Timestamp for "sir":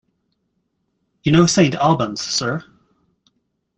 2.21-2.63